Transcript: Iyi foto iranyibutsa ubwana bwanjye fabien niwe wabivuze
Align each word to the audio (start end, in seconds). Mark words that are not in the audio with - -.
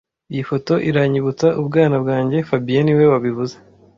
Iyi 0.31 0.43
foto 0.49 0.73
iranyibutsa 0.89 1.47
ubwana 1.61 1.95
bwanjye 2.03 2.37
fabien 2.49 2.83
niwe 2.85 3.05
wabivuze 3.11 3.55